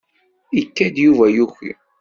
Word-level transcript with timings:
Ikad-d 0.59 0.95
Yuba 1.03 1.25
yuki. 1.35 1.71